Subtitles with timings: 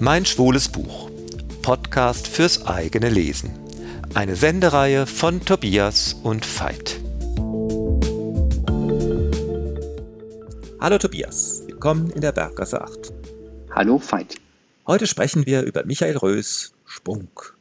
[0.00, 1.10] Mein schwules Buch.
[1.62, 3.50] Podcast fürs eigene Lesen.
[4.14, 7.00] Eine Sendereihe von Tobias und Veit.
[10.78, 13.12] Hallo Tobias, willkommen in der Berggasse 8.
[13.72, 14.36] Hallo Veit.
[14.86, 17.56] Heute sprechen wir über Michael Rös Spunk.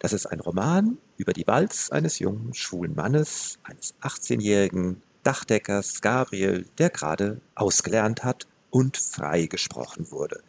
[0.00, 6.66] Das ist ein Roman über die Walz eines jungen schwulen Mannes, eines 18-jährigen Dachdeckers Gabriel,
[6.76, 10.42] der gerade ausgelernt hat und freigesprochen wurde.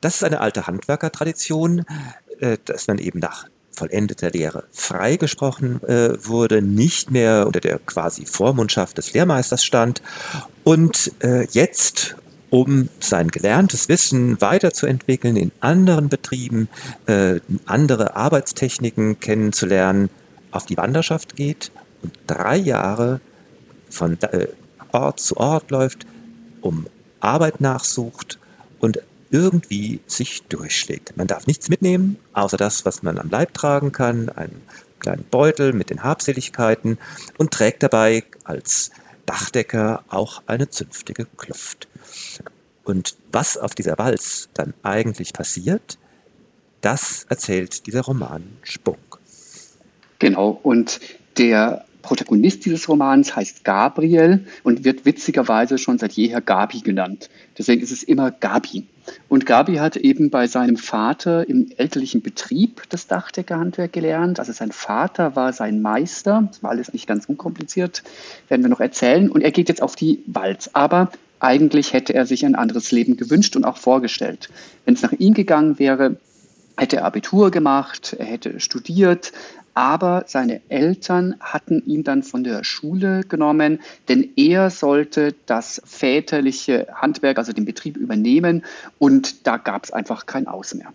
[0.00, 1.84] Das ist eine alte Handwerkertradition,
[2.40, 8.26] äh, dass man eben nach vollendeter Lehre freigesprochen äh, wurde, nicht mehr unter der quasi
[8.26, 10.02] Vormundschaft des Lehrmeisters stand
[10.64, 12.16] und äh, jetzt
[12.50, 16.68] um sein gelerntes Wissen weiterzuentwickeln, in anderen Betrieben
[17.64, 20.10] andere Arbeitstechniken kennenzulernen,
[20.50, 21.70] auf die Wanderschaft geht
[22.02, 23.20] und drei Jahre
[23.88, 24.18] von
[24.90, 26.06] Ort zu Ort läuft,
[26.60, 26.88] um
[27.20, 28.40] Arbeit nachsucht
[28.80, 28.98] und
[29.30, 31.16] irgendwie sich durchschlägt.
[31.16, 34.62] Man darf nichts mitnehmen, außer das, was man am Leib tragen kann, einen
[34.98, 36.98] kleinen Beutel mit den Habseligkeiten
[37.38, 38.90] und trägt dabei als
[39.26, 41.88] Dachdecker auch eine zünftige Kluft.
[42.84, 45.98] Und was auf dieser Walz dann eigentlich passiert,
[46.80, 48.98] das erzählt dieser Roman Spunk.
[50.18, 51.00] Genau, und
[51.38, 57.30] der Protagonist dieses Romans heißt Gabriel und wird witzigerweise schon seit jeher Gabi genannt.
[57.58, 58.86] Deswegen ist es immer Gabi.
[59.28, 64.38] Und Gabi hat eben bei seinem Vater im elterlichen Betrieb das Dachdeckerhandwerk gelernt.
[64.38, 66.48] Also sein Vater war sein Meister.
[66.48, 68.02] Das war alles nicht ganz unkompliziert,
[68.48, 69.30] werden wir noch erzählen.
[69.30, 70.70] Und er geht jetzt auf die Walz.
[70.72, 74.50] Aber eigentlich hätte er sich ein anderes Leben gewünscht und auch vorgestellt.
[74.84, 76.16] Wenn es nach ihm gegangen wäre,
[76.80, 79.32] hätte Abitur gemacht, er hätte studiert,
[79.74, 86.88] aber seine Eltern hatten ihn dann von der Schule genommen, denn er sollte das väterliche
[86.94, 88.64] Handwerk, also den Betrieb übernehmen
[88.98, 90.92] und da gab es einfach kein Aus mehr.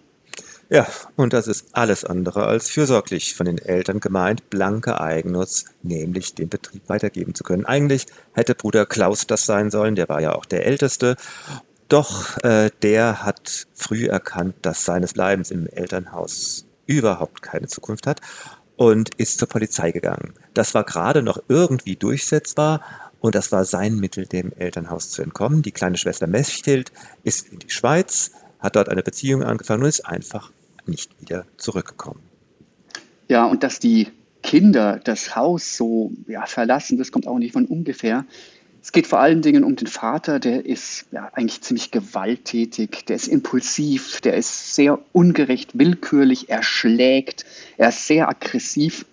[0.70, 6.34] Ja, und das ist alles andere als fürsorglich von den Eltern gemeint, blanke Eigennutz, nämlich
[6.34, 7.66] den Betrieb weitergeben zu können.
[7.66, 11.18] Eigentlich hätte Bruder Klaus das sein sollen, der war ja auch der Älteste.
[11.88, 18.22] Doch äh, der hat früh erkannt, dass seines Bleibens im Elternhaus überhaupt keine Zukunft hat
[18.76, 20.34] und ist zur Polizei gegangen.
[20.54, 22.82] Das war gerade noch irgendwie durchsetzbar
[23.20, 25.62] und das war sein Mittel, dem Elternhaus zu entkommen.
[25.62, 26.92] Die kleine Schwester Mechthild
[27.24, 30.52] ist in die Schweiz, hat dort eine Beziehung angefangen und ist einfach
[30.86, 32.22] nicht wieder zurückgekommen.
[33.28, 34.10] Ja, und dass die
[34.44, 38.26] Kinder das Haus so ja, verlassen, das kommt auch nicht von ungefähr.
[38.86, 43.16] Es geht vor allen Dingen um den Vater, der ist ja, eigentlich ziemlich gewalttätig, der
[43.16, 47.48] ist impulsiv, der ist sehr ungerecht, willkürlich, er schlägt,
[47.78, 49.08] er ist sehr aggressiv.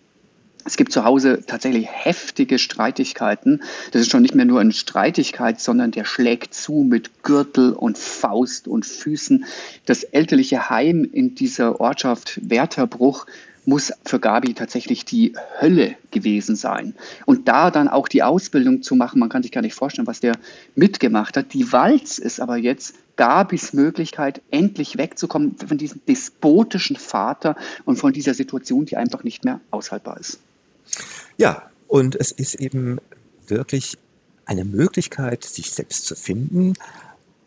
[0.65, 3.63] Es gibt zu Hause tatsächlich heftige Streitigkeiten.
[3.91, 7.99] Das ist schon nicht mehr nur eine Streitigkeit, sondern der schlägt zu mit Gürtel und
[7.99, 9.45] Faust und Füßen.
[9.87, 13.27] Das elterliche Heim in dieser Ortschaft Werterbruch
[13.65, 16.95] muss für Gabi tatsächlich die Hölle gewesen sein.
[17.27, 20.21] Und da dann auch die Ausbildung zu machen, man kann sich gar nicht vorstellen, was
[20.21, 20.37] der
[20.75, 21.53] mitgemacht hat.
[21.53, 28.13] Die Walz ist aber jetzt Gabis Möglichkeit, endlich wegzukommen von diesem despotischen Vater und von
[28.13, 30.41] dieser Situation, die einfach nicht mehr aushaltbar ist.
[31.37, 32.99] Ja, und es ist eben
[33.47, 33.99] wirklich
[34.45, 36.75] eine Möglichkeit, sich selbst zu finden,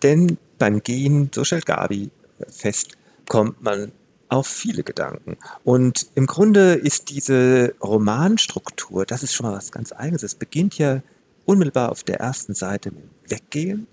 [0.03, 2.09] denn beim Gehen, so stellt Gabi
[2.47, 2.97] fest,
[3.27, 3.91] kommt man
[4.29, 5.37] auf viele Gedanken.
[5.63, 10.23] Und im Grunde ist diese Romanstruktur, das ist schon mal was ganz Eigenes.
[10.23, 11.01] Es beginnt ja
[11.45, 13.87] unmittelbar auf der ersten Seite mit Weggehen.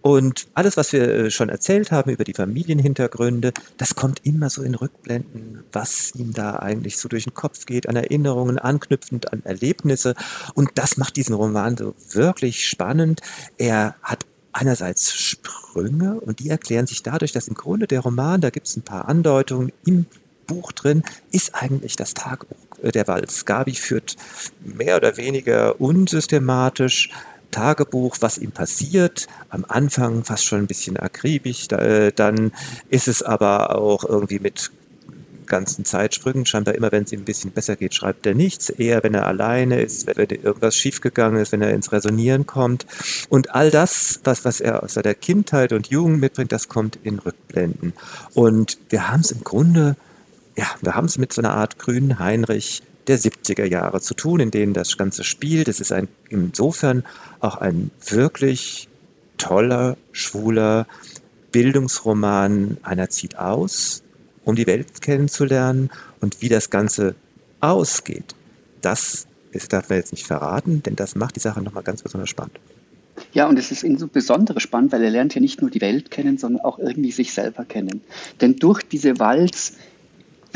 [0.00, 4.62] Und alles, was wir äh, schon erzählt haben über die Familienhintergründe, das kommt immer so
[4.62, 9.42] in Rückblenden, was ihm da eigentlich so durch den Kopf geht, an Erinnerungen, anknüpfend an
[9.44, 10.14] Erlebnisse.
[10.54, 13.20] Und das macht diesen Roman so wirklich spannend.
[13.58, 18.50] Er hat einerseits Sprünge und die erklären sich dadurch, dass im Grunde der Roman, da
[18.50, 20.06] gibt es ein paar Andeutungen im
[20.46, 23.44] Buch drin, ist eigentlich das Tagebuch äh, der Walz.
[23.44, 24.16] Gabi führt
[24.64, 27.10] mehr oder weniger unsystematisch
[27.50, 29.26] Tagebuch, was ihm passiert.
[29.48, 32.52] Am Anfang fast schon ein bisschen akribisch, äh, dann
[32.88, 34.70] ist es aber auch irgendwie mit
[35.48, 36.46] ganzen Zeitsprüngen.
[36.46, 38.70] Scheinbar immer, wenn es ihm ein bisschen besser geht, schreibt er nichts.
[38.70, 42.86] Eher, wenn er alleine ist, wenn irgendwas schiefgegangen ist, wenn er ins Resonieren kommt.
[43.28, 47.18] Und all das, was, was er aus seiner Kindheit und Jugend mitbringt, das kommt in
[47.18, 47.94] Rückblenden.
[48.34, 49.96] Und wir haben es im Grunde,
[50.56, 54.40] ja, wir haben es mit so einer Art grünen Heinrich der 70er Jahre zu tun,
[54.40, 55.68] in denen das Ganze spielt.
[55.68, 57.04] Es ist ein, insofern
[57.40, 58.88] auch ein wirklich
[59.38, 60.86] toller, schwuler
[61.52, 62.76] Bildungsroman.
[62.82, 64.02] Einer zieht aus,
[64.44, 65.90] um die Welt kennenzulernen
[66.20, 67.14] und wie das Ganze
[67.60, 68.34] ausgeht.
[68.82, 72.28] Das ist, darf man jetzt nicht verraten, denn das macht die Sache nochmal ganz besonders
[72.28, 72.60] spannend.
[73.32, 76.38] Ja, und es ist insbesondere spannend, weil er lernt ja nicht nur die Welt kennen,
[76.38, 78.02] sondern auch irgendwie sich selber kennen.
[78.40, 79.74] Denn durch diese Walz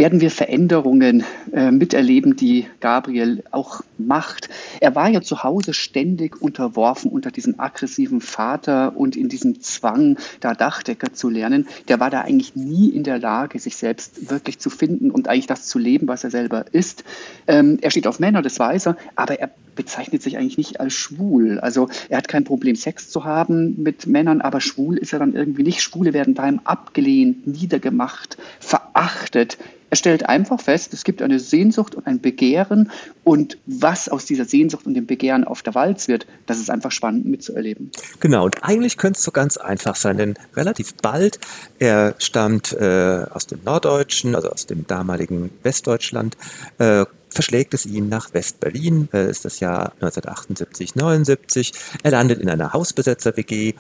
[0.03, 1.23] werden wir Veränderungen
[1.53, 4.49] äh, miterleben, die Gabriel auch macht.
[4.81, 10.19] Er war ja zu Hause ständig unterworfen unter diesem aggressiven Vater und in diesem Zwang,
[10.41, 11.69] da Dachdecker zu lernen.
[11.87, 15.47] Der war da eigentlich nie in der Lage, sich selbst wirklich zu finden und eigentlich
[15.47, 17.05] das zu leben, was er selber ist.
[17.47, 20.95] Ähm, er steht auf Männer, das weiß er, aber er bezeichnet sich eigentlich nicht als
[20.95, 21.61] schwul.
[21.61, 25.35] Also er hat kein Problem, Sex zu haben mit Männern, aber schwul ist er dann
[25.35, 25.81] irgendwie nicht.
[25.81, 29.59] Schwule werden daheim abgelehnt, niedergemacht, verachtet.
[29.93, 32.91] Er stellt einfach fest, es gibt eine Sehnsucht und ein Begehren
[33.25, 36.91] und was aus dieser Sehnsucht und dem Begehren auf der Walz wird, das ist einfach
[36.91, 37.91] spannend mitzuerleben.
[38.19, 41.39] Genau, und eigentlich könnte es so ganz einfach sein, denn relativ bald,
[41.79, 46.39] er stammt äh, aus dem Norddeutschen, also aus dem damaligen Westdeutschland,
[46.79, 51.73] äh, verschlägt es ihn nach West-Berlin, äh, ist das Jahr 1978, 79.
[52.03, 53.75] Er landet in einer Hausbesetzer-WG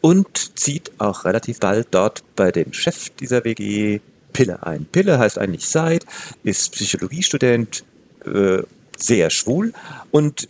[0.00, 4.00] und zieht auch relativ bald dort bei dem Chef dieser WG
[4.32, 4.86] Pille ein.
[4.86, 6.06] Pille heißt eigentlich Seid,
[6.42, 7.84] ist Psychologiestudent,
[8.24, 8.62] äh,
[8.96, 9.72] sehr schwul
[10.10, 10.48] und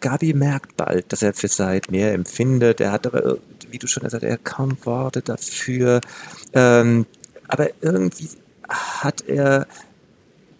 [0.00, 2.80] Gabi merkt bald, dass er für Seid mehr empfindet.
[2.80, 3.38] Er hat aber,
[3.70, 6.00] wie du schon gesagt hast, er kaum Worte dafür.
[6.52, 7.06] Ähm,
[7.46, 8.28] aber irgendwie
[8.68, 9.66] hat er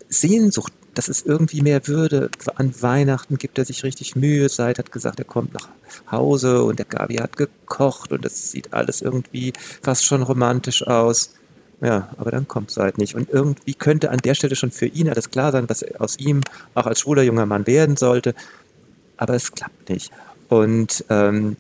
[0.08, 2.30] Sehnsucht, dass es irgendwie mehr würde.
[2.54, 4.48] An Weihnachten gibt er sich richtig Mühe.
[4.48, 5.68] Seid hat gesagt, er kommt nach
[6.10, 9.52] Hause und der Gabi hat gekocht und es sieht alles irgendwie
[9.82, 11.34] fast schon romantisch aus.
[11.82, 13.16] Ja, aber dann kommt es halt nicht.
[13.16, 16.40] Und irgendwie könnte an der Stelle schon für ihn alles klar sein, was aus ihm
[16.74, 18.34] auch als schwuler junger Mann werden sollte.
[19.16, 20.12] Aber es klappt nicht.
[20.48, 21.56] Und ähm,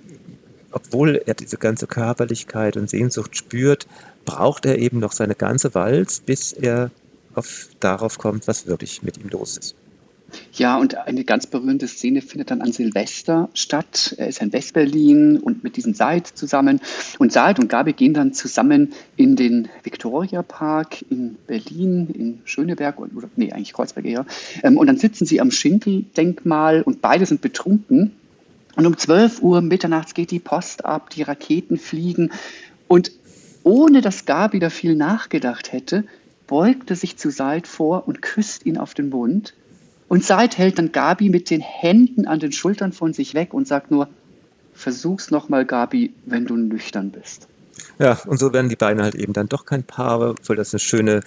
[0.70, 3.88] obwohl er diese ganze Körperlichkeit und Sehnsucht spürt,
[4.24, 6.92] braucht er eben noch seine ganze Walz, bis er
[7.34, 9.74] auf, darauf kommt, was wirklich mit ihm los ist.
[10.52, 14.14] Ja, und eine ganz berührende Szene findet dann an Silvester statt.
[14.18, 16.80] Er ist in Westberlin und mit diesem Seid zusammen.
[17.18, 22.98] Und Seid und Gabi gehen dann zusammen in den Victoria Park in Berlin, in Schöneberg,
[22.98, 24.26] oder nee, eigentlich Kreuzberg eher.
[24.62, 28.12] Ähm, und dann sitzen sie am Schinkel-Denkmal und beide sind betrunken.
[28.76, 32.30] Und um 12 Uhr mitternachts geht die Post ab, die Raketen fliegen.
[32.88, 33.12] Und
[33.62, 36.04] ohne dass Gabi da viel nachgedacht hätte,
[36.46, 39.54] beugte sich zu Seid vor und küsst ihn auf den Mund.
[40.12, 43.66] Und Seid hält dann Gabi mit den Händen an den Schultern von sich weg und
[43.66, 44.10] sagt nur,
[44.74, 47.48] versuch's nochmal, Gabi, wenn du nüchtern bist.
[47.98, 50.80] Ja, und so werden die beiden halt eben dann doch kein Paar, obwohl das eine
[50.80, 51.22] schöne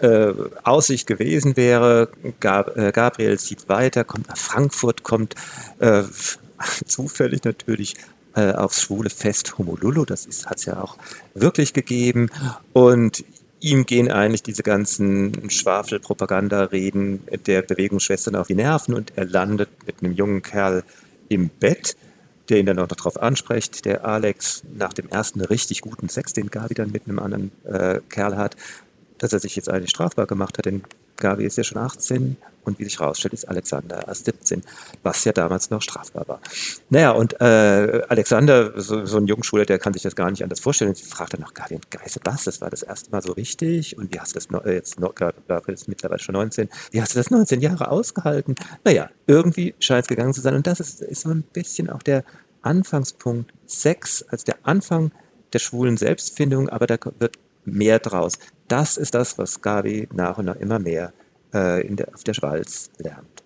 [0.00, 0.32] äh,
[0.62, 2.10] Aussicht gewesen wäre.
[2.38, 5.34] Gab, äh, Gabriel zieht weiter, kommt nach Frankfurt, kommt
[5.80, 6.04] äh,
[6.86, 7.96] zufällig natürlich
[8.36, 10.96] äh, aufs schwule Fest Homolulu, das hat es ja auch
[11.34, 12.30] wirklich gegeben.
[12.72, 13.24] Und
[13.60, 20.02] ihm gehen eigentlich diese ganzen Schwafel-Propaganda-Reden der Bewegungsschwestern auf die Nerven und er landet mit
[20.02, 20.84] einem jungen Kerl
[21.28, 21.96] im Bett,
[22.48, 26.32] der ihn dann auch noch darauf anspricht, der Alex nach dem ersten richtig guten Sex,
[26.32, 28.56] den Gabi dann mit einem anderen äh, Kerl hat,
[29.18, 30.82] dass er sich jetzt eigentlich strafbar gemacht hat, denn
[31.18, 34.62] Gabi ist ja schon 18 und wie sich herausstellt, ist Alexander erst 17,
[35.02, 36.40] was ja damals noch strafbar war.
[36.90, 40.60] Naja, und äh, Alexander, so, so ein Jungschüler, der kann sich das gar nicht anders
[40.60, 40.90] vorstellen.
[40.90, 42.44] Und fragt dann noch, Gabi, Geiste, was?
[42.44, 43.96] Das war das erste Mal so richtig?
[43.96, 47.14] Und wie hast du das äh, jetzt noch, Gabriel ist mittlerweile schon 19, wie hast
[47.14, 48.54] du das 19 Jahre ausgehalten?
[48.84, 50.54] Naja, irgendwie scheint es gegangen zu sein.
[50.54, 52.24] Und das ist, ist so ein bisschen auch der
[52.62, 55.12] Anfangspunkt Sex als der Anfang
[55.52, 58.34] der schwulen Selbstfindung, aber da wird mehr draus.
[58.68, 61.12] Das ist das, was Gabi nach und nach immer mehr
[61.54, 63.42] äh, in der, auf der Schwalz lernt.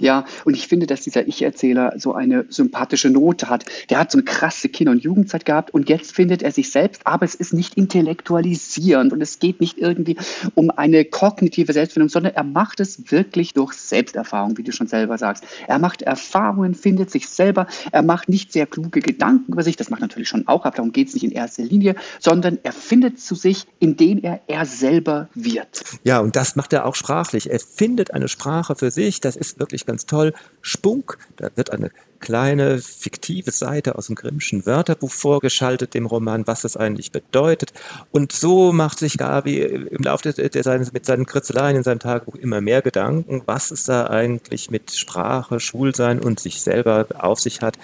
[0.00, 3.64] Ja, und ich finde, dass dieser Ich-Erzähler so eine sympathische Note hat.
[3.88, 7.06] Der hat so eine krasse Kinder- und Jugendzeit gehabt und jetzt findet er sich selbst,
[7.06, 10.16] aber es ist nicht intellektualisierend und es geht nicht irgendwie
[10.54, 15.16] um eine kognitive Selbstfindung, sondern er macht es wirklich durch Selbsterfahrung, wie du schon selber
[15.16, 15.44] sagst.
[15.66, 19.88] Er macht Erfahrungen, findet sich selber, er macht nicht sehr kluge Gedanken über sich, das
[19.88, 23.18] macht natürlich schon auch, aber darum geht es nicht in erster Linie, sondern er findet
[23.18, 25.82] zu sich, indem er er selber wird.
[26.04, 27.50] Ja, und das macht er auch sprachlich.
[27.50, 30.32] Er findet eine Sprache für sich, das ist wirklich ganz toll.
[30.60, 36.62] Spunk, da wird eine kleine fiktive Seite aus dem Grimmschen Wörterbuch vorgeschaltet, dem Roman, was
[36.62, 37.72] das eigentlich bedeutet.
[38.10, 42.36] Und so macht sich Gabi im Laufe der, seines, mit seinen Kritzeleien in seinem Tagebuch
[42.36, 47.60] immer mehr Gedanken, was es da eigentlich mit Sprache, Schulsein und sich selber auf sich
[47.60, 47.78] hat.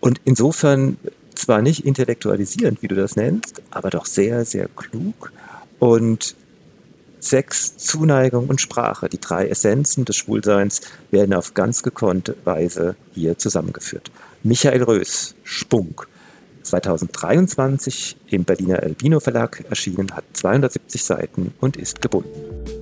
[0.00, 0.98] Und insofern
[1.34, 5.32] zwar nicht intellektualisierend, wie du das nennst, aber doch sehr, sehr klug
[5.78, 6.34] und
[7.26, 10.80] Sex, Zuneigung und Sprache, die drei Essenzen des Schwulseins,
[11.10, 14.12] werden auf ganz gekonnte Weise hier zusammengeführt.
[14.44, 16.06] Michael Rös, Spunk,
[16.62, 22.75] 2023 im Berliner Albino Verlag erschienen, hat 270 Seiten und ist gebunden.